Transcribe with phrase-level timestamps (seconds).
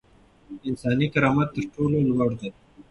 [0.67, 2.49] انساني کرامت تر ټولو لوړ دی.